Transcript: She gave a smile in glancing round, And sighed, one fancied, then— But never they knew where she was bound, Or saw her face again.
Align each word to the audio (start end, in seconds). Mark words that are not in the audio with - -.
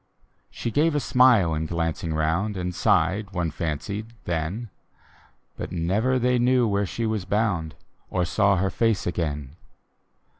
She 0.49 0.71
gave 0.71 0.95
a 0.95 0.99
smile 0.99 1.53
in 1.53 1.67
glancing 1.67 2.11
round, 2.15 2.57
And 2.57 2.73
sighed, 2.73 3.33
one 3.33 3.51
fancied, 3.51 4.13
then— 4.23 4.71
But 5.59 5.71
never 5.71 6.17
they 6.17 6.39
knew 6.39 6.67
where 6.67 6.87
she 6.87 7.05
was 7.05 7.23
bound, 7.23 7.75
Or 8.09 8.25
saw 8.25 8.55
her 8.55 8.71
face 8.71 9.05
again. 9.05 9.57